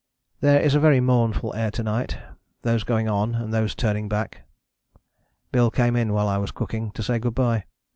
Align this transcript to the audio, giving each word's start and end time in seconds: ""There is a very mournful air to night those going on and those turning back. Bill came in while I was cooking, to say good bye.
""There 0.41 0.59
is 0.59 0.73
a 0.73 0.79
very 0.79 0.99
mournful 0.99 1.53
air 1.53 1.69
to 1.69 1.83
night 1.83 2.17
those 2.63 2.83
going 2.83 3.07
on 3.07 3.35
and 3.35 3.53
those 3.53 3.75
turning 3.75 4.09
back. 4.09 4.45
Bill 5.51 5.69
came 5.69 5.95
in 5.95 6.11
while 6.11 6.27
I 6.27 6.37
was 6.39 6.49
cooking, 6.49 6.89
to 6.93 7.03
say 7.03 7.19
good 7.19 7.35
bye. 7.35 7.65